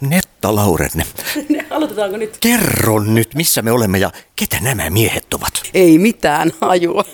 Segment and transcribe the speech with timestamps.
[0.00, 1.06] Netta Laurenne,
[1.70, 2.36] Aloitetaanko nyt?
[2.40, 5.62] kerro nyt, missä me olemme ja ketä nämä miehet ovat?
[5.74, 7.04] Ei mitään hajua.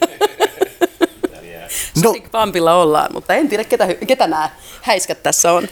[1.96, 4.50] No, Sonic Pumpilla ollaan, mutta en tiedä ketä, ketä nämä
[4.82, 5.68] häiskät tässä on.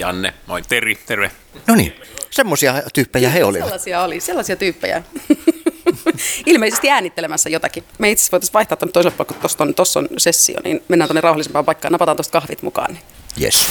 [0.00, 0.62] Janne, moi.
[0.62, 1.30] Teri, terve.
[1.66, 1.92] no niin,
[2.30, 3.64] semmoisia tyyppejä he olivat.
[3.64, 5.02] Sellaisia oli, sellaisia tyyppejä.
[6.46, 7.84] Ilmeisesti äänittelemässä jotakin.
[7.98, 10.82] Me itse asiassa voitaisiin vaihtaa tuonne toiselle paikalle, kun tuossa on, tossa on sessio, niin
[10.88, 12.92] mennään tuonne rauhallisempaan paikkaan, napataan tuosta kahvit mukaan.
[12.92, 13.02] Niin.
[13.42, 13.66] Yes.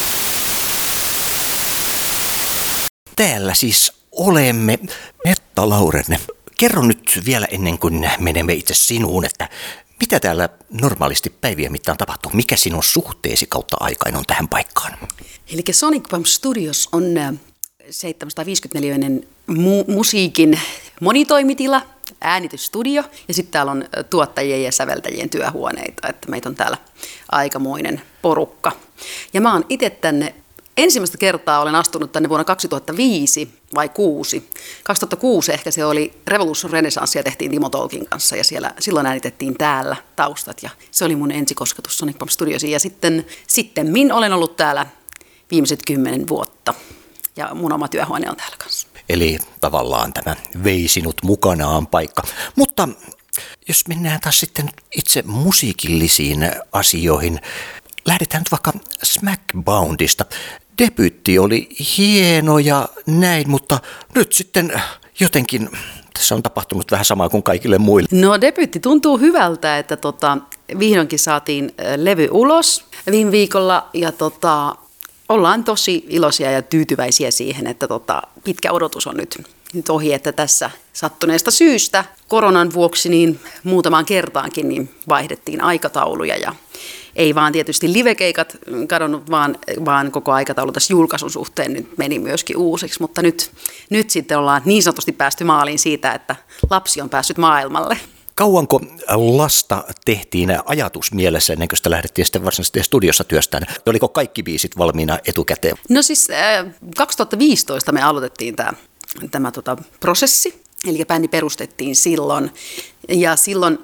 [3.16, 4.78] Täällä siis olemme.
[5.24, 6.20] Netta Laurenne,
[6.58, 9.48] kerro nyt vielä ennen kuin menemme itse sinuun, että
[10.00, 12.32] mitä täällä normaalisti päivien mittaan tapahtuu?
[12.34, 14.98] Mikä sinun suhteesi kautta aikain on tähän paikkaan?
[15.52, 17.34] Eli Sonic Pump Studios on äh,
[17.90, 18.96] 754
[19.50, 20.60] mu- musiikin
[21.00, 21.82] monitoimitila,
[22.20, 26.76] äänitysstudio ja sitten täällä on äh, tuottajien ja säveltäjien työhuoneita, että meitä on täällä
[27.32, 28.72] aikamoinen porukka.
[29.32, 30.34] Ja mä oon itse tänne
[30.76, 34.50] ensimmäistä kertaa olen astunut tänne vuonna 2005 vai 6.
[34.84, 39.58] 2006 ehkä se oli Revolution Renaissance ja tehtiin Timo Tolkin kanssa ja siellä, silloin äänitettiin
[39.58, 44.32] täällä taustat ja se oli mun ensikosketus Sonic Pump Studiosiin ja sitten, sitten min olen
[44.32, 44.86] ollut täällä
[45.50, 46.74] viimeiset kymmenen vuotta
[47.36, 48.88] ja mun oma työhuone on täällä kanssa.
[49.08, 52.22] Eli tavallaan tämä vei sinut mukanaan paikka.
[52.56, 52.88] Mutta
[53.68, 57.40] jos mennään taas sitten itse musiikillisiin asioihin,
[58.06, 60.24] lähdetään nyt vaikka Smackboundista.
[60.82, 63.78] Debyytti oli hieno ja näin, mutta
[64.14, 64.82] nyt sitten
[65.20, 65.70] jotenkin
[66.14, 68.08] tässä on tapahtunut vähän samaa kuin kaikille muille.
[68.12, 70.38] No debyytti tuntuu hyvältä, että tota,
[70.78, 74.74] vihdoinkin saatiin levy ulos viime viikolla ja tota,
[75.28, 80.32] ollaan tosi iloisia ja tyytyväisiä siihen, että tota, pitkä odotus on nyt, nyt ohi, että
[80.32, 86.54] tässä sattuneesta syystä koronan vuoksi niin muutamaan kertaankin niin vaihdettiin aikatauluja ja
[87.16, 88.56] ei vaan tietysti livekeikat
[88.88, 93.50] kadonnut, vaan, vaan koko aikataulu tässä julkaisun suhteen nyt meni myöskin uusiksi, mutta nyt,
[93.90, 96.36] nyt sitten ollaan niin sanotusti päästy maaliin siitä, että
[96.70, 97.98] lapsi on päässyt maailmalle.
[98.34, 98.80] Kauanko
[99.16, 103.62] lasta tehtiin ajatus mielessä ennen kuin sitä lähdettiin sitten varsinaisesti studiossa työstään?
[103.86, 105.76] Oliko kaikki biisit valmiina etukäteen?
[105.90, 106.66] No siis äh,
[106.96, 108.72] 2015 me aloitettiin tämä,
[109.30, 112.50] tämä tota, prosessi, eli bändi perustettiin silloin.
[113.08, 113.78] Ja silloin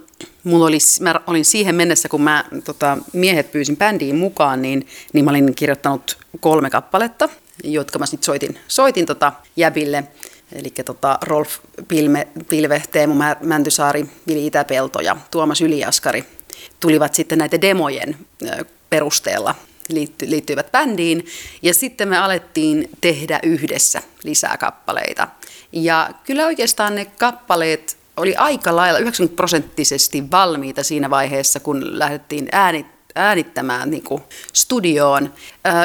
[0.45, 5.25] mulla oli, mä olin siihen mennessä, kun mä tota, miehet pyysin bändiin mukaan, niin, niin
[5.25, 7.29] mä olin kirjoittanut kolme kappaletta,
[7.65, 10.05] jotka mä sitten soitin, soitin tota Jäbille.
[10.53, 11.59] Eli tota Rolf
[11.89, 16.25] Pilme, Pilve, Teemu Mä- Mäntysaari, Vili Itäpelto ja Tuomas Yliaskari
[16.81, 18.17] tulivat sitten näiden demojen
[18.91, 19.55] perusteella
[19.95, 21.27] liitty, liittyivät bändiin.
[21.63, 25.29] Ja sitten me alettiin tehdä yhdessä lisää kappaleita.
[25.73, 32.49] Ja kyllä oikeastaan ne kappaleet oli aika lailla 90 prosenttisesti valmiita siinä vaiheessa, kun lähdettiin
[32.53, 35.33] ääni, äänittämään niin kuin studioon.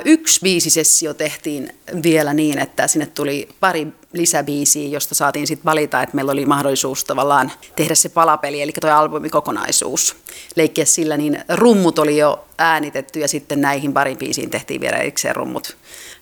[0.05, 1.69] Yksi biisisessio tehtiin
[2.03, 7.03] vielä niin, että sinne tuli pari lisäbiisiä, josta saatiin sitten valita, että meillä oli mahdollisuus
[7.03, 10.15] tavallaan tehdä se palapeli, eli tuo albumikokonaisuus.
[10.55, 15.35] Leikkiä sillä, niin rummut oli jo äänitetty ja sitten näihin parin biisiin tehtiin vielä erikseen
[15.35, 15.77] rummut.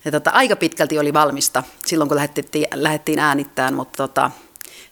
[0.05, 4.31] Ja tota, aika pitkälti oli valmista silloin, kun lähdettiin, lähdettiin äänittämään, mutta tota,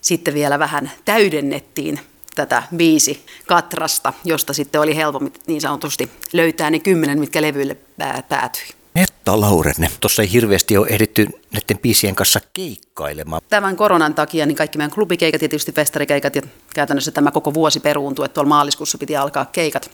[0.01, 1.99] sitten vielä vähän täydennettiin
[2.35, 8.23] tätä biisi katrasta, josta sitten oli helpommin niin sanotusti löytää ne kymmenen, mitkä levyille pää-
[8.29, 8.63] päätyi.
[8.93, 13.41] Netta Laurenne, tuossa ei hirveästi ole ehditty näiden biisien kanssa keikkailemaan.
[13.49, 16.41] Tämän koronan takia niin kaikki meidän klubikeikat ja tietysti festarikeikat ja
[16.73, 19.91] käytännössä tämä koko vuosi peruuntui, että tuolla maaliskuussa piti alkaa keikat.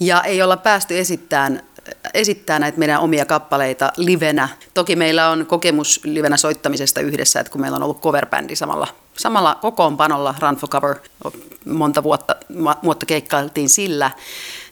[0.00, 1.62] Ja ei olla päästy esittämään
[2.14, 4.48] esittää näitä meidän omia kappaleita livenä.
[4.74, 8.86] Toki meillä on kokemus livenä soittamisesta yhdessä, että kun meillä on ollut coverbändi samalla,
[9.16, 10.96] samalla kokoonpanolla Run for Cover,
[11.64, 12.36] monta vuotta,
[12.82, 14.10] vuotta keikkailtiin sillä,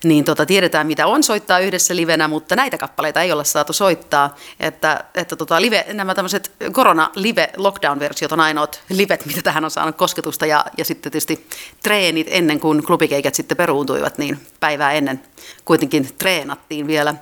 [0.05, 4.37] niin tota, tiedetään mitä on soittaa yhdessä livenä, mutta näitä kappaleita ei olla saatu soittaa.
[4.61, 9.97] Että, että tota, live, nämä tämmöiset korona-live lockdown-versiot on ainoat livet, mitä tähän on saanut
[9.97, 11.47] kosketusta ja, ja sitten tietysti
[11.83, 15.23] treenit ennen kuin klubikeikat sitten peruuntuivat, niin päivää ennen
[15.65, 17.15] kuitenkin treenattiin vielä.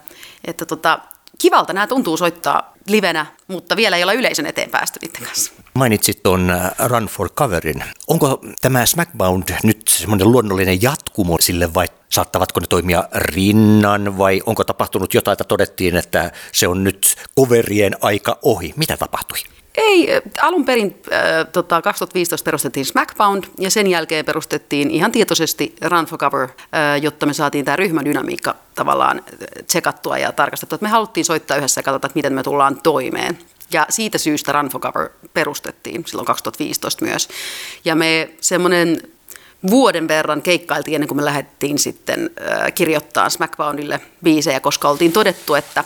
[0.45, 0.99] Että tota,
[1.39, 5.53] kivalta nämä tuntuu soittaa livenä, mutta vielä ei olla yleisön eteen päästy niiden kanssa.
[5.75, 7.85] Mainitsit tuon äh, Run for Coverin.
[8.09, 14.65] Onko tämä Smackbound nyt semmoinen luonnollinen jatkumo sille vai saattavatko ne toimia rinnan vai onko
[14.65, 18.75] tapahtunut jotain, että todettiin, että se on nyt coverien aika ohi?
[18.77, 19.39] Mitä tapahtui?
[19.77, 20.09] Ei,
[20.43, 26.19] alun perin äh, tota, 2015 perustettiin Smackbound ja sen jälkeen perustettiin ihan tietoisesti Run for
[26.19, 29.23] Cover, äh, jotta me saatiin tämä ryhmädynamiikka tavallaan
[29.67, 30.79] tsekattua ja tarkastettua.
[30.81, 33.39] Me haluttiin soittaa yhdessä ja katsoa, että miten me tullaan toimeen.
[33.73, 37.29] Ja siitä syystä Run for Cover perustettiin silloin 2015 myös.
[37.85, 39.03] Ja me semmoinen
[39.71, 45.55] vuoden verran keikkailtiin ennen kuin me lähdettiin sitten äh, kirjoittaa Smackboundille biisejä, koska oltiin todettu,
[45.55, 45.85] että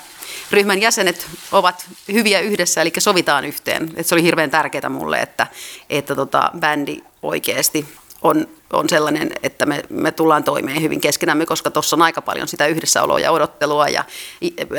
[0.51, 3.91] ryhmän jäsenet ovat hyviä yhdessä, eli sovitaan yhteen.
[3.97, 5.47] Et se oli hirveän tärkeää mulle, että,
[5.91, 7.87] että tota, bändi oikeasti
[8.23, 12.49] on, on sellainen, että me, me tullaan toimeen hyvin keskenämme, koska tuossa on aika paljon
[12.49, 14.05] sitä yhdessäoloa ja odottelua ja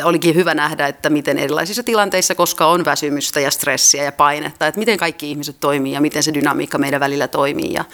[0.04, 4.80] olikin hyvä nähdä, että miten erilaisissa tilanteissa, koska on väsymystä ja stressiä ja painetta, että
[4.80, 7.74] miten kaikki ihmiset toimii ja miten se dynamiikka meidän välillä toimii.
[7.74, 7.86] Ja,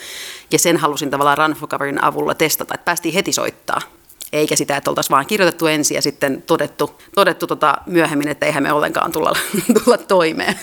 [0.51, 3.81] ja sen halusin tavallaan Run for Coverin avulla testata, että päästiin heti soittaa
[4.33, 8.63] eikä sitä, että oltaisiin vaan kirjoitettu ensin ja sitten todettu, todettu tota myöhemmin, että eihän
[8.63, 9.33] me ollenkaan tulla,
[9.83, 10.59] tulla toimeen.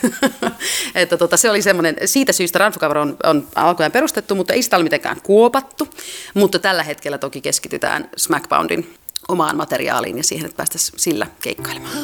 [0.95, 4.75] että tota, se oli semmoinen, siitä syystä Ranfukavar on, on alkujaan perustettu, mutta ei sitä
[4.75, 5.87] ole mitenkään kuopattu,
[6.33, 8.93] mutta tällä hetkellä toki keskitytään Smackboundin
[9.27, 11.97] omaan materiaaliin ja siihen, että päästäisiin sillä keikkailemaan.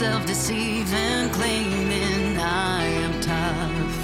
[0.00, 3.96] Self-deceiving, claiming I am tough.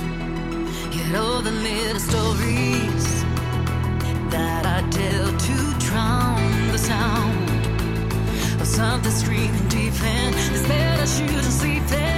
[0.95, 3.07] Yet all the little stories
[4.29, 5.57] that I tell to
[5.87, 7.51] drown the sound
[8.61, 12.16] of something screaming deep in is that I shouldn't sleep in,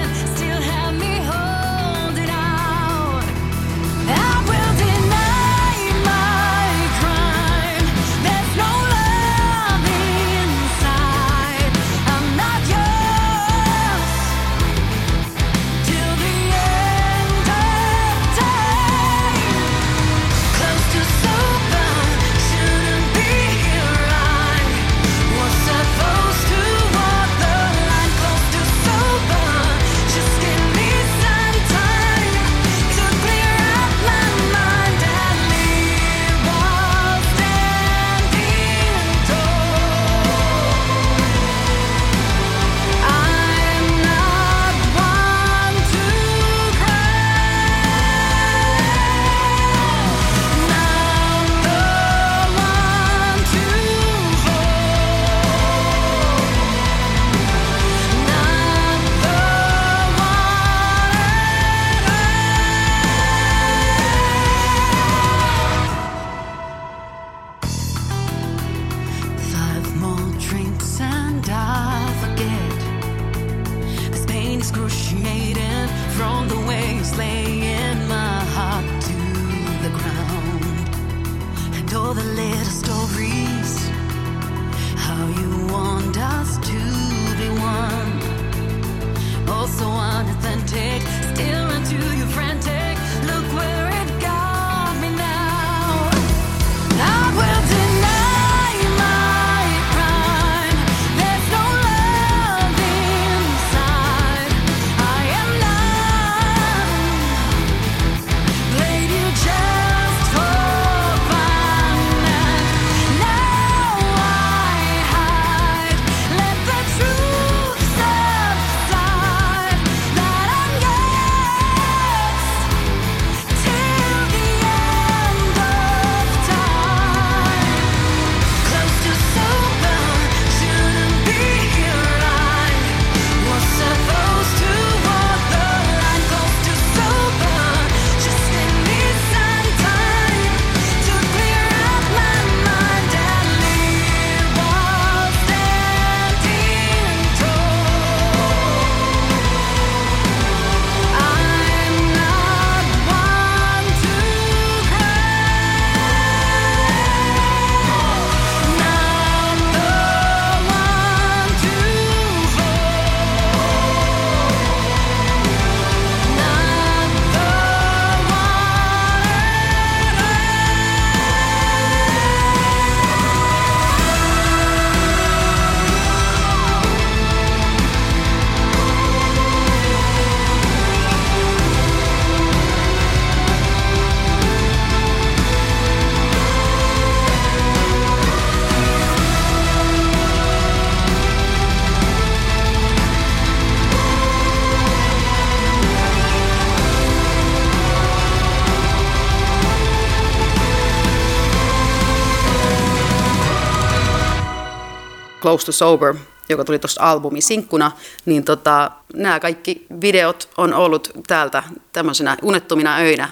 [205.49, 206.15] Close to Sober
[206.49, 207.93] joka tuli tuossa albumisinkkuna,
[208.25, 211.63] niin tota, nämä kaikki videot on ollut täältä
[211.93, 213.29] tämmöisenä unettomina öinä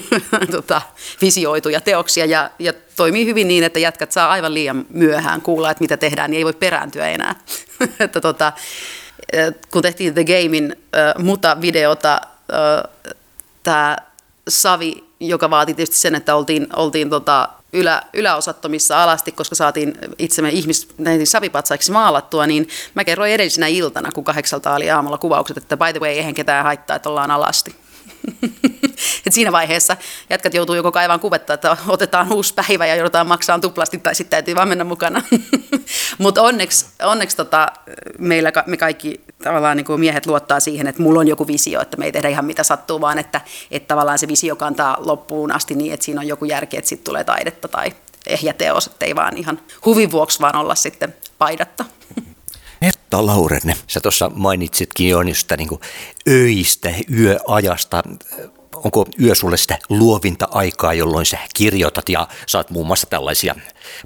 [0.50, 0.82] tota,
[1.20, 5.84] visioituja teoksia ja, ja toimii hyvin niin, että jätkät saa aivan liian myöhään kuulla, että
[5.84, 7.34] mitä tehdään, niin ei voi perääntyä enää.
[8.00, 8.52] että tota,
[9.70, 12.20] kun tehtiin The Gamein äh, muta-videota,
[12.52, 13.14] äh,
[13.62, 13.96] tämä
[14.48, 20.50] Savi, joka vaati tietysti sen, että oltiin, oltiin tota, ylä, yläosattomissa alasti, koska saatiin itsemme
[20.50, 20.88] ihmis
[21.24, 26.00] savipatsaiksi maalattua, niin mä kerroin edellisenä iltana, kun kahdeksalta oli aamulla kuvaukset, että by the
[26.00, 27.87] way, eihän ketään haittaa, että ollaan alasti.
[29.26, 29.96] Et siinä vaiheessa
[30.30, 34.30] jätkät joutuu joko kaivaan kuvetta, että otetaan uusi päivä ja joudutaan maksamaan tuplasti, tai sitten
[34.30, 35.22] täytyy vaan mennä mukana.
[36.18, 37.72] Mutta onneksi, onneksi tota,
[38.18, 41.96] meillä me kaikki tavallaan niin kuin miehet luottaa siihen, että mulla on joku visio, että
[41.96, 45.74] me ei tehdä ihan mitä sattuu, vaan että, että tavallaan se visio kantaa loppuun asti
[45.74, 47.92] niin, että siinä on joku järki, että sitten tulee taidetta tai
[48.26, 51.84] ehjä teos, että ei vaan ihan huvin vuoksi vaan olla sitten paidatta.
[53.08, 55.68] Netta Laurenne, sä tuossa mainitsitkin jo niistä niin
[56.28, 58.02] öistä, yöajasta.
[58.74, 63.54] Onko yö sulle sitä luovinta aikaa, jolloin sä kirjoitat ja saat muun muassa tällaisia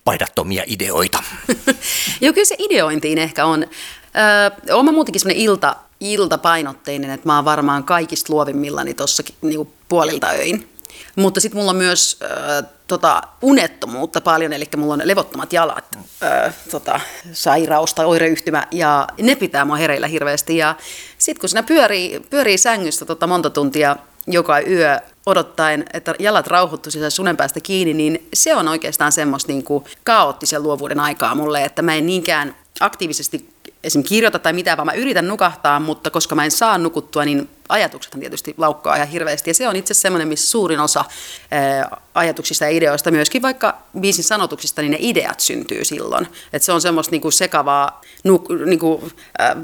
[0.04, 1.23] paidattomia ideoita?
[2.21, 3.62] Joo, kyllä se ideointiin ehkä on.
[3.62, 10.28] Öö, olen muutenkin sellainen ilta, iltapainotteinen, että mä oon varmaan kaikista luovimmillani tuossa niin puolilta
[10.28, 10.68] öin.
[11.16, 15.84] Mutta sitten mulla on myös äh, tota, unettomuutta paljon, eli mulla on levottomat jalat,
[16.22, 17.00] äh, tota,
[17.32, 20.56] sairaus tai oireyhtymä, ja ne pitää mua hereillä hirveästi.
[20.56, 20.75] Ja
[21.18, 23.96] sitten kun siinä pyörii, pyörii sängystä tota, monta tuntia
[24.26, 29.64] joka yö odottaen, että jalat rauhoittuisi sunen päästä kiinni, niin se on oikeastaan semmoista niin
[29.64, 33.51] kuin kaoottisen luovuuden aikaa mulle, että mä en niinkään aktiivisesti
[33.84, 34.02] esim.
[34.02, 38.20] kirjoita tai mitään, vaan mä yritän nukahtaa, mutta koska mä en saa nukuttua, niin ajatuksethan
[38.20, 39.50] tietysti laukkaa ihan hirveästi.
[39.50, 41.04] Ja se on itse semmoinen, missä suurin osa
[41.50, 46.26] ää, ajatuksista ja ideoista, myöskin vaikka biisin sanotuksista, niin ne ideat syntyy silloin.
[46.52, 49.56] Et se on semmoista niinku sekavaa nuk, niinku, ää,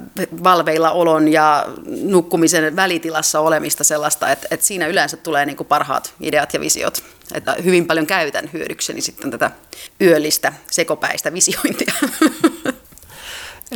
[0.44, 6.54] valveilla olon ja nukkumisen välitilassa olemista sellaista, että et siinä yleensä tulee niinku parhaat ideat
[6.54, 7.04] ja visiot.
[7.34, 9.50] Että hyvin paljon käytän hyödykseni sitten tätä
[10.00, 11.94] yöllistä sekopäistä visiointia.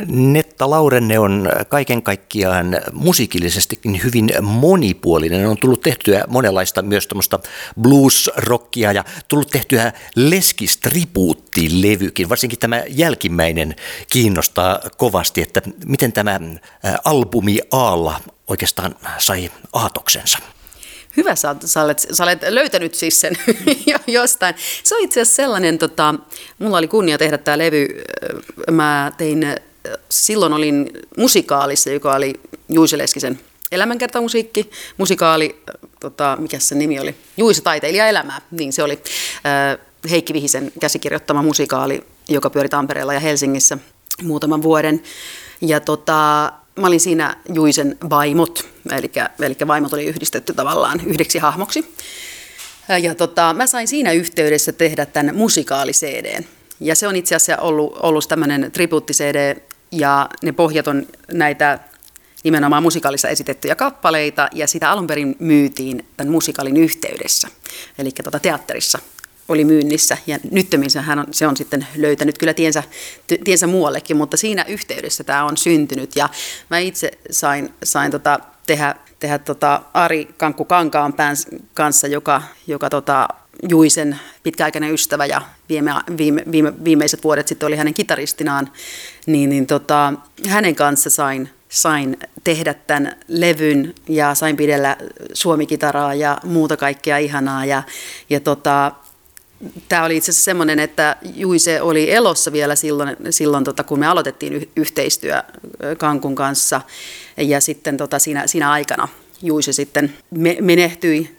[0.07, 5.47] Netta Laurenne on kaiken kaikkiaan musiikillisestikin hyvin monipuolinen.
[5.47, 7.39] On tullut tehtyä monenlaista myös tuommoista
[7.81, 12.29] blues-rockia ja tullut tehtyä leskistribuuttilevykin.
[12.29, 13.75] Varsinkin tämä jälkimmäinen
[14.11, 16.39] kiinnostaa kovasti, että miten tämä
[17.05, 20.37] albumi Aalla oikeastaan sai aatoksensa.
[21.17, 23.37] Hyvä, sä, sä, olet, sä olet löytänyt siis sen
[24.07, 24.55] jostain.
[24.83, 26.15] Se on itse asiassa sellainen, tota,
[26.59, 27.87] mulla oli kunnia tehdä tämä levy,
[28.71, 29.55] mä tein
[30.09, 32.33] silloin olin musikaalissa, joka oli
[32.69, 33.39] Juise Leskisen
[33.71, 35.63] elämänkertamusiikki, musikaali,
[35.99, 38.99] tota, mikä se nimi oli, Juise taiteilija elämää, niin se oli
[40.09, 43.77] Heikki Vihisen käsikirjoittama musikaali, joka pyöri Tampereella ja Helsingissä
[44.23, 45.03] muutaman vuoden.
[45.61, 51.95] Ja tota, mä olin siinä Juisen vaimot, eli, eli vaimot oli yhdistetty tavallaan yhdeksi hahmoksi.
[53.01, 56.43] Ja tota, mä sain siinä yhteydessä tehdä tämän musikaali CD.
[56.79, 59.61] Ja se on itse asiassa ollut, ollut tämmöinen tribuutti-CD,
[59.93, 61.79] ja ne pohjat on näitä
[62.43, 67.47] nimenomaan musikaalissa esitettyjä kappaleita, ja sitä alun perin myytiin tämän musikaalin yhteydessä,
[67.97, 68.99] eli tuota teatterissa
[69.47, 72.83] oli myynnissä, ja nyttemmin hän on, se on sitten löytänyt kyllä tiensä,
[73.43, 76.29] tiensä muuallekin, mutta siinä yhteydessä tämä on syntynyt, ja
[76.69, 81.35] mä itse sain, sain tota, tehdä, tehdä tota Ari Kankku Kankaanpään
[81.73, 83.27] kanssa, joka, joka tota,
[83.69, 88.71] Juisen pitkäaikainen ystävä ja viime, viime, viime, viimeiset vuodet sitten oli hänen kitaristinaan,
[89.25, 90.13] niin, niin tota,
[90.47, 94.97] hänen kanssa sain, sain tehdä tämän levyn ja sain pidellä
[95.33, 97.65] suomikitaraa ja muuta kaikkea ihanaa.
[97.65, 97.83] Ja,
[98.29, 98.91] ja tota,
[99.89, 104.07] Tämä oli itse asiassa semmoinen, että Juise oli elossa vielä silloin, silloin tota, kun me
[104.07, 105.43] aloitettiin yhteistyö
[105.97, 106.81] Kankun kanssa.
[107.37, 109.07] Ja sitten tota, siinä, siinä aikana
[109.43, 111.35] Juise sitten me, menehtyi.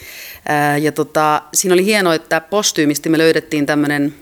[0.48, 4.14] Ää, ja tota, siinä oli hienoa, että postyymisti me löydettiin tämmöinen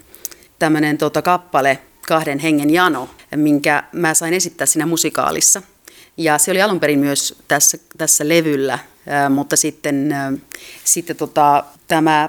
[0.62, 5.62] tämmönen, tota, kappale, kahden hengen jano, minkä mä sain esittää siinä musikaalissa.
[6.16, 10.32] Ja se oli alun perin myös tässä, tässä levyllä, ää, mutta sitten, ää,
[10.84, 12.28] sitten tota, tämä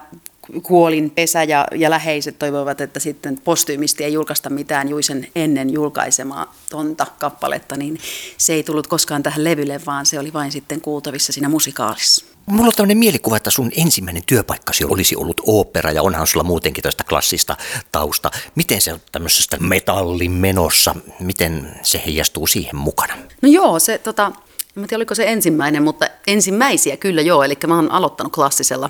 [0.63, 6.55] kuolin pesä ja, ja läheiset toivoivat, että sitten postyymisti ei julkaista mitään Juisen ennen julkaisemaa
[6.69, 7.99] tonta kappaletta, niin
[8.37, 12.25] se ei tullut koskaan tähän levylle, vaan se oli vain sitten kuultavissa siinä musikaalissa.
[12.45, 16.81] Mulla on tämmöinen mielikuva, että sun ensimmäinen työpaikkasi olisi ollut opera ja onhan sulla muutenkin
[16.81, 17.57] tästä klassista
[17.91, 18.31] tausta.
[18.55, 23.13] Miten se on tämmöisestä metallin menossa, miten se heijastuu siihen mukana?
[23.41, 24.31] No joo, se tota,
[24.77, 28.89] en tiedä oliko se ensimmäinen, mutta ensimmäisiä kyllä joo, eli mä oon aloittanut klassisella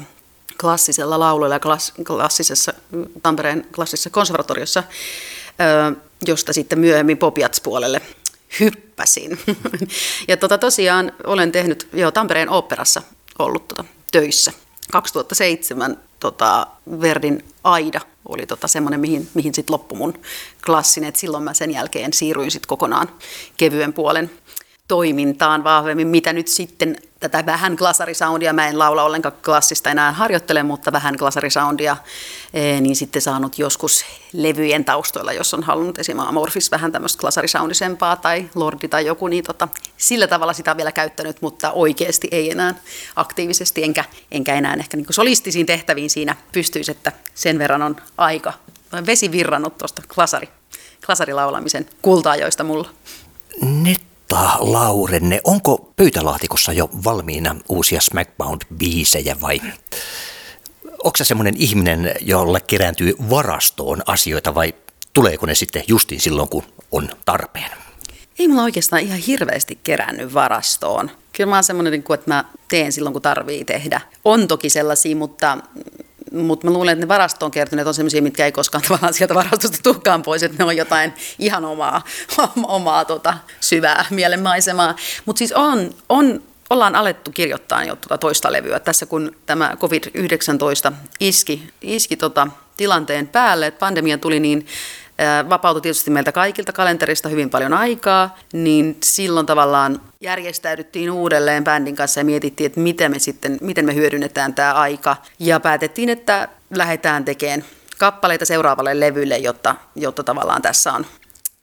[0.62, 2.74] klassisella lauluilla ja klass, klassisessa,
[3.24, 4.84] Tampereen klassisessa konservatoriossa,
[6.26, 8.02] josta sitten myöhemmin Popiats puolelle
[8.60, 9.40] hyppäsin.
[10.28, 13.02] ja tota, tosiaan olen tehnyt jo Tampereen oopperassa
[13.40, 14.54] ollut tota, töissä.
[14.92, 16.68] 2007 tota,
[17.02, 20.22] Verdin Aida oli tota semmoinen, mihin, mihin sitten loppui mun
[20.66, 21.10] klassinen.
[21.10, 23.10] Et silloin mä sen jälkeen siirryin sitten kokonaan
[23.58, 24.32] kevyen puolen
[24.94, 30.64] toimintaan vahvemmin, mitä nyt sitten tätä vähän glasarisoundia, mä en laula ollenkaan klassista enää harjoittele,
[30.64, 31.98] mutta vähän glasarisoundia,
[32.54, 38.16] eh, niin sitten saanut joskus levyjen taustoilla, jos on halunnut esimerkiksi Amorphis vähän tämmöistä glasarisoundisempaa
[38.16, 42.52] tai Lordi tai joku, niin tota, sillä tavalla sitä on vielä käyttänyt, mutta oikeasti ei
[42.52, 42.76] enää
[43.16, 48.54] aktiivisesti, enkä, enkä enää ehkä niin solistisiin tehtäviin siinä pystyisi, että sen verran on aika
[49.06, 50.50] vesi virrannut tuosta glasari,
[51.06, 52.90] glasarilaulamisen kulta-ajoista mulla.
[53.62, 59.62] Net tota, Laurenne, onko pöytälaatikossa jo valmiina uusia Smackbound-biisejä vai
[61.04, 64.74] onko se semmoinen ihminen, jolle kerääntyy varastoon asioita vai
[65.14, 67.72] tuleeko ne sitten justiin silloin, kun on tarpeen?
[68.40, 71.12] Ei mulla oikeastaan ihan hirveästi kerännyt varastoon.
[71.34, 74.02] Kyllä mä oon semmoinen, niin että mä teen silloin, kun tarvii tehdä.
[74.26, 75.58] On toki sellaisia, mutta
[76.34, 79.78] mutta mä luulen, että ne varastoon kertyneet on sellaisia, mitkä ei koskaan tavallaan sieltä varastosta
[79.84, 82.02] tuhkaan pois, että ne on jotain ihan omaa,
[82.64, 84.96] omaa tota, syvää mielenmaisemaa.
[85.26, 88.80] Mutta siis on, on, ollaan alettu kirjoittaa jo tuota toista levyä.
[88.80, 92.48] Tässä kun tämä COVID-19 iski, iski tota,
[92.78, 94.66] tilanteen päälle, että pandemia tuli, niin
[95.50, 102.20] vapautui tietysti meiltä kaikilta kalenterista hyvin paljon aikaa, niin silloin tavallaan järjestäydyttiin uudelleen bändin kanssa
[102.20, 105.16] ja mietittiin, että miten me sitten, miten me hyödynnetään tämä aika.
[105.40, 107.66] Ja päätettiin, että lähdetään tekemään
[107.98, 111.06] kappaleita seuraavalle levylle, jotta, jotta tavallaan tässä on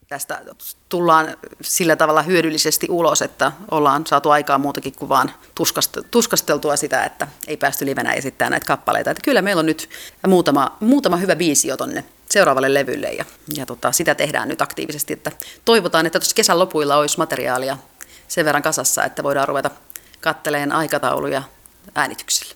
[0.08, 0.40] tästä
[0.88, 5.30] tullaan sillä tavalla hyödyllisesti ulos, että ollaan saatu aikaa muutakin kuin vaan
[6.10, 9.10] tuskasteltua sitä, että ei päästy livenä esittämään näitä kappaleita.
[9.10, 9.88] Että kyllä meillä on nyt
[10.26, 13.24] muutama, muutama hyvä biisi jo tonne seuraavalle levylle ja,
[13.56, 15.12] ja tota, sitä tehdään nyt aktiivisesti.
[15.12, 15.32] Että
[15.64, 17.76] toivotaan, että tuossa kesän lopuilla olisi materiaalia
[18.28, 19.70] sen verran kasassa, että voidaan ruveta
[20.20, 21.42] katteleen aikatauluja
[21.94, 22.54] äänityksille.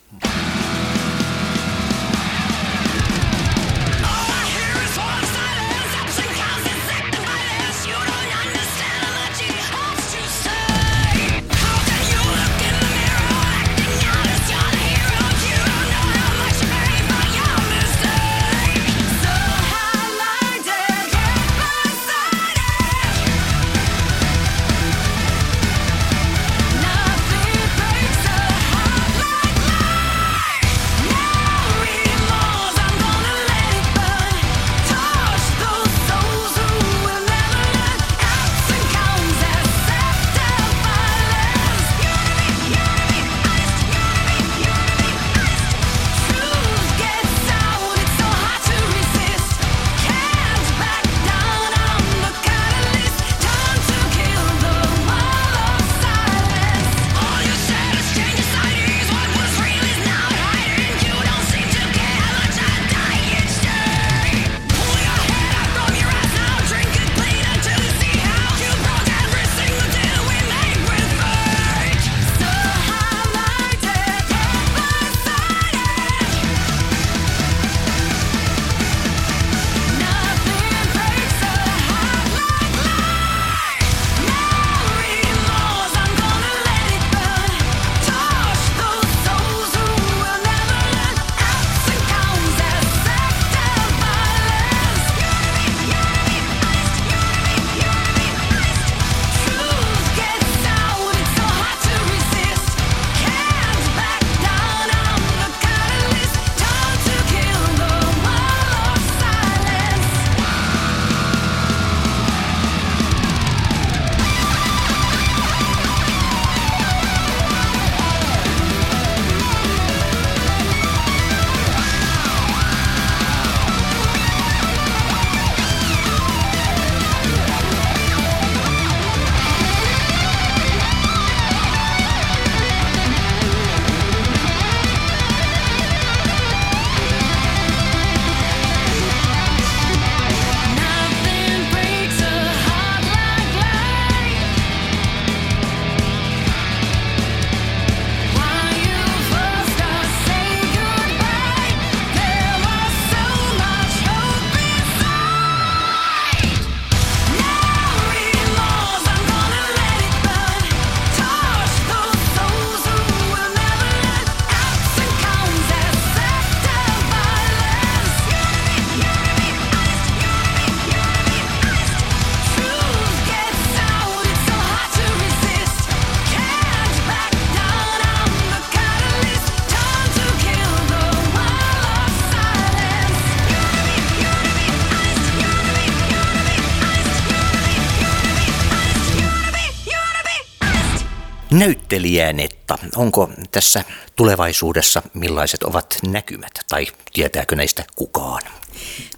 [191.58, 193.84] Näyttelijänetta, onko tässä
[194.16, 198.42] tulevaisuudessa millaiset ovat näkymät tai tietääkö näistä kukaan?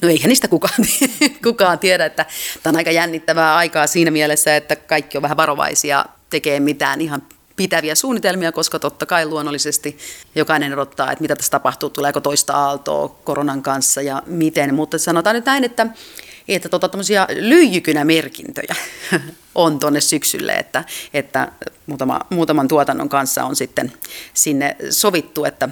[0.02, 0.74] No eihän niistä kukaan,
[1.44, 2.26] kukaan tiedä, että
[2.62, 7.22] tämä on aika jännittävää aikaa siinä mielessä, että kaikki on vähän varovaisia tekee mitään ihan
[7.56, 9.98] pitäviä suunnitelmia, koska totta kai luonnollisesti
[10.34, 14.74] jokainen odottaa, että mitä tässä tapahtuu, tuleeko toista aaltoa koronan kanssa ja miten.
[14.74, 15.86] Mutta sanotaan nyt näin, että
[16.48, 16.90] että tota,
[17.34, 18.74] lyijykynämerkintöjä
[19.54, 21.52] on tuonne syksylle, että, että
[21.86, 23.92] muutama, muutaman tuotannon kanssa on sitten
[24.34, 25.68] sinne sovittu, että,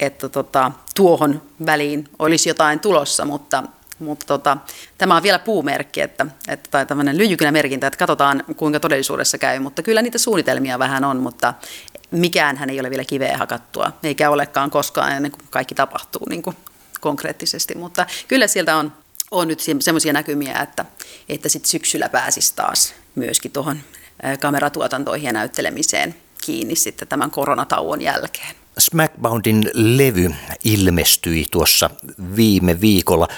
[0.00, 3.62] että tota, tuohon väliin olisi jotain tulossa, mutta
[3.98, 4.56] mutta tota,
[4.98, 9.82] tämä on vielä puumerkki, että, että, tai tämmöinen lyijykynämerkintä, että katsotaan kuinka todellisuudessa käy, mutta
[9.82, 11.54] kyllä niitä suunnitelmia vähän on, mutta
[12.10, 16.42] mikään hän ei ole vielä kiveä hakattua, eikä olekaan koskaan ennen kuin kaikki tapahtuu niin
[16.42, 16.56] kuin
[17.00, 18.92] konkreettisesti, mutta kyllä sieltä on,
[19.30, 20.84] on nyt semmoisia näkymiä, että,
[21.28, 23.78] että sit syksyllä pääsisi taas myöskin tuohon
[24.40, 26.14] kameratuotantoihin ja näyttelemiseen
[26.44, 28.57] kiinni sitten tämän koronatauon jälkeen.
[28.78, 31.90] Smackboundin levy ilmestyi tuossa
[32.36, 33.28] viime viikolla.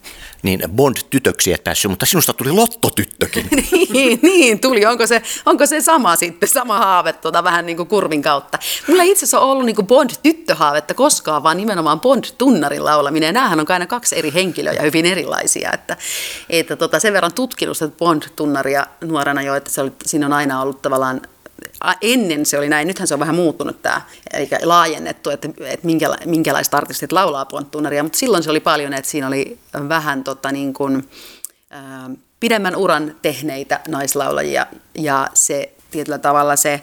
[0.45, 3.47] niin Bond-tytöksi et päässyt, mutta sinusta tuli lottotyttökin.
[3.93, 4.85] niin, niin, tuli.
[4.85, 8.59] Onko se, onko se sama sitten, sama haave tuota, vähän niin kuin kurvin kautta?
[8.87, 13.27] Mulla ei itse asiassa ollut niin kuin Bond-tyttöhaavetta koskaan, vaan nimenomaan Bond-tunnarin laulaminen.
[13.27, 15.71] Ja näähän on aina kaksi eri henkilöä ja hyvin erilaisia.
[15.73, 15.97] Että,
[16.49, 20.81] että tota, sen verran tutkinut Bond-tunnaria nuorena jo, että se oli, siinä on aina ollut
[20.81, 21.21] tavallaan
[22.01, 24.01] ennen se oli näin, nythän se on vähän muuttunut tämä,
[24.33, 29.11] eli laajennettu, että, että minkäla, minkälaiset artistit laulaa ponttuunaria, mutta silloin se oli paljon, että
[29.11, 31.09] siinä oli vähän tota, niin kuin,
[31.69, 36.81] ää, pidemmän uran tehneitä naislaulajia, ja se tietyllä tavalla se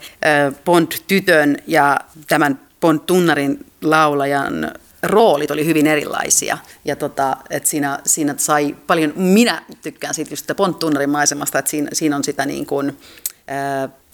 [0.65, 6.59] Bond-tytön ja tämän Bond-tunnarin laulajan roolit oli hyvin erilaisia.
[6.85, 11.91] Ja tota, että siinä, siinä sai paljon, minä tykkään siitä just Bond-tunnarin maisemasta, että siinä,
[11.93, 12.99] siinä on sitä niin kuin,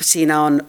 [0.01, 0.67] Siinä on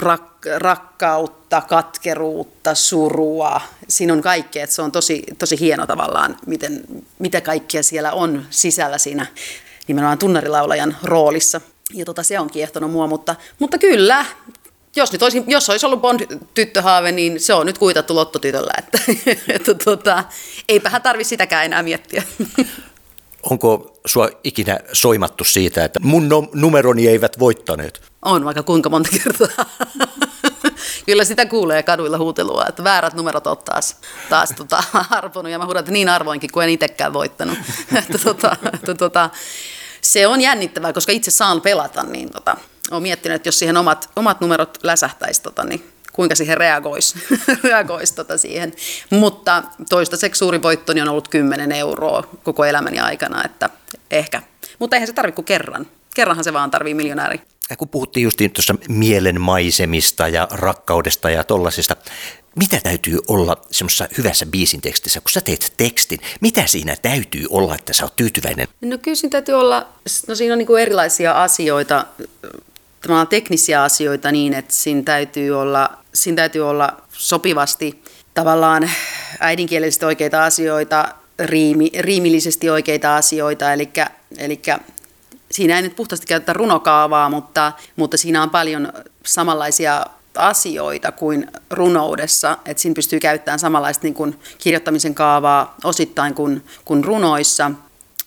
[0.00, 3.60] rak, rakkautta, katkeruutta, surua.
[3.88, 6.84] Siinä on kaikkea, se on tosi, tosi hieno tavallaan, miten,
[7.18, 9.26] mitä kaikkea siellä on sisällä siinä
[9.88, 11.60] nimenomaan tunnarilaulajan roolissa.
[11.94, 14.26] Ja tota, se on kiehtonut mua, mutta, mutta kyllä,
[14.96, 18.98] jos, nyt olisi, jos olisi ollut Bond-tyttöhaave, niin se on nyt kuitattu lottotytöllä, että,
[19.54, 20.24] että tota,
[20.68, 22.22] eipähän tarvitse sitäkään enää miettiä.
[23.50, 28.02] Onko sua ikinä soimattu siitä, että mun no- numeroni eivät voittaneet?
[28.22, 29.66] On vaikka kuinka monta kertaa.
[31.06, 33.96] Kyllä sitä kuulee kaduilla huutelua, että väärät numerot on taas,
[34.28, 37.58] taas tota, arvonut ja mä huudan, niin arvoinkin, kun en itsekään voittanut.
[37.98, 39.30] että, tota, että, tota,
[40.00, 42.56] se on jännittävää, koska itse saan pelata, niin tota,
[42.90, 47.18] olen miettinyt, että jos siihen omat, omat numerot läsähtäisi, tota, niin kuinka siihen reagoisi,
[47.64, 48.72] reagoisi tota siihen.
[49.10, 53.70] Mutta toistaiseksi suuri voittoni on ollut 10 euroa koko elämäni aikana, että
[54.10, 54.42] ehkä.
[54.78, 55.86] Mutta eihän se tarvitse kuin kerran.
[56.14, 57.40] Kerranhan se vaan tarvii miljonääri.
[57.70, 61.96] Ja kun puhuttiin just tuossa mielenmaisemista ja rakkaudesta ja tollasista,
[62.56, 67.74] mitä täytyy olla semmoisessa hyvässä biisin tekstissä, kun sä teet tekstin, mitä siinä täytyy olla,
[67.74, 68.68] että sä oot tyytyväinen?
[68.80, 69.88] No kyllä siinä täytyy olla,
[70.28, 72.06] no siinä on niin kuin erilaisia asioita,
[73.00, 78.90] tavallaan teknisiä asioita niin, että siinä täytyy olla, siinä täytyy olla sopivasti tavallaan
[79.40, 83.90] äidinkielisesti oikeita asioita, riimi, riimillisesti oikeita asioita, eli,
[84.38, 84.62] eli
[85.50, 88.92] siinä ei nyt puhtaasti käytetä runokaavaa, mutta, mutta siinä on paljon
[89.26, 96.64] samanlaisia asioita kuin runoudessa, että siinä pystyy käyttämään samanlaista niin kuin kirjoittamisen kaavaa osittain kuin,
[96.84, 97.70] kuin runoissa,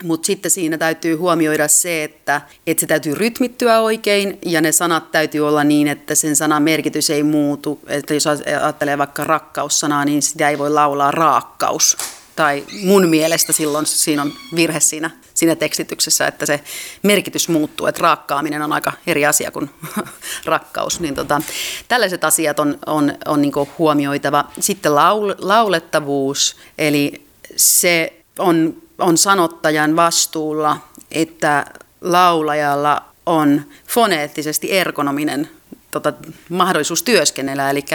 [0.03, 5.11] mutta sitten siinä täytyy huomioida se, että, että se täytyy rytmittyä oikein ja ne sanat
[5.11, 7.79] täytyy olla niin, että sen sanan merkitys ei muutu.
[7.87, 11.97] Että jos ajattelee vaikka rakkaussanaa, niin sitä ei voi laulaa raakkaus.
[12.35, 16.59] Tai mun mielestä silloin siinä on virhe siinä, siinä tekstityksessä, että se
[17.03, 17.87] merkitys muuttuu.
[17.87, 19.69] Että raakkaaminen on aika eri asia kuin
[20.45, 20.99] rakkaus.
[20.99, 21.41] Niin tota,
[21.87, 24.45] tällaiset asiat on, on, on niin huomioitava.
[24.59, 30.77] Sitten laul, laulettavuus, eli se on on sanottajan vastuulla,
[31.11, 31.65] että
[32.01, 35.49] laulajalla on foneettisesti ergonominen
[35.91, 36.13] tota,
[36.49, 37.69] mahdollisuus työskennellä.
[37.69, 37.85] Eli,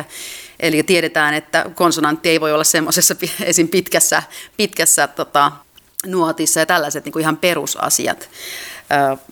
[0.61, 3.69] eli tiedetään, että konsonantti ei voi olla semmoisessa esim.
[3.69, 4.23] pitkässä,
[4.57, 5.53] pitkässä tota,
[6.07, 8.29] nuotissa ja tällaiset niin kuin ihan perusasiat,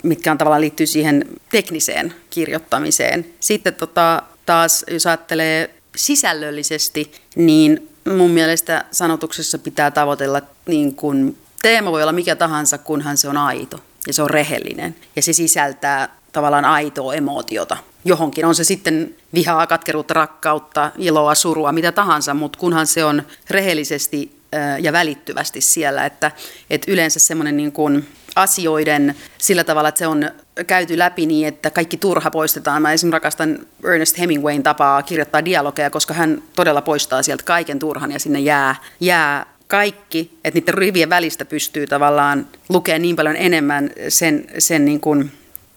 [0.03, 3.25] mitkä on tavallaan liittyy siihen tekniseen kirjoittamiseen.
[3.39, 11.91] Sitten tota, taas, jos ajattelee sisällöllisesti, niin mun mielestä sanotuksessa pitää tavoitella niin kuin teema
[11.91, 14.95] voi olla mikä tahansa, kunhan se on aito ja se on rehellinen.
[15.15, 18.45] Ja se sisältää tavallaan aitoa emootiota johonkin.
[18.45, 24.39] On se sitten vihaa, katkeruutta, rakkautta, iloa, surua, mitä tahansa, mutta kunhan se on rehellisesti
[24.81, 26.31] ja välittyvästi siellä, että,
[26.69, 30.31] että yleensä semmoinen niin kuin asioiden sillä tavalla, että se on
[30.67, 32.81] käyty läpi niin, että kaikki turha poistetaan.
[32.81, 38.11] Mä esimerkiksi rakastan Ernest Hemingwayn tapaa kirjoittaa dialogeja, koska hän todella poistaa sieltä kaiken turhan
[38.11, 43.89] ja sinne jää, jää kaikki, että niiden rivien välistä pystyy tavallaan lukemaan niin paljon enemmän
[44.09, 45.31] sen, sen niin kuin